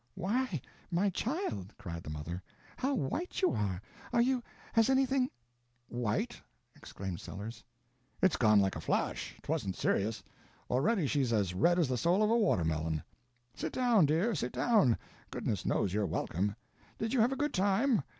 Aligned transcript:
"Why, 0.15 0.59
my 0.89 1.11
child," 1.11 1.75
cried 1.77 2.01
the 2.01 2.09
mother, 2.09 2.41
"how 2.75 2.95
white 2.95 3.39
you 3.43 3.51
are! 3.51 3.79
Are 4.11 4.19
you—has 4.19 4.89
anything—" 4.89 5.29
"White?" 5.89 6.41
exclaimed 6.75 7.19
Sellers. 7.21 7.63
"It's 8.19 8.35
gone 8.35 8.59
like 8.59 8.75
a 8.75 8.81
flash; 8.81 9.35
'twasn't 9.43 9.75
serious. 9.75 10.23
Already 10.71 11.05
she's 11.05 11.31
as 11.31 11.53
red 11.53 11.77
as 11.77 11.87
the 11.87 11.99
soul 11.99 12.23
of 12.23 12.31
a 12.31 12.35
watermelon! 12.35 13.03
Sit 13.53 13.73
down, 13.73 14.07
dear, 14.07 14.33
sit 14.33 14.53
down—goodness 14.53 15.67
knows 15.67 15.93
you're 15.93 16.07
welcome. 16.07 16.55
Did 16.97 17.13
you 17.13 17.19
have 17.21 17.31
a 17.31 17.35
good 17.35 17.53
time? 17.53 18.01